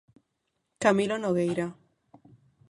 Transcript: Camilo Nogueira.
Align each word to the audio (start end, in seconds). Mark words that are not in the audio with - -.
Camilo 0.83 1.15
Nogueira. 1.23 1.67